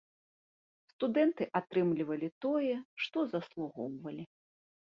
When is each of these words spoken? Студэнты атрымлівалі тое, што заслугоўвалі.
Студэнты 0.93 1.43
атрымлівалі 1.59 2.27
тое, 2.47 2.73
што 3.07 3.17
заслугоўвалі. 3.35 4.23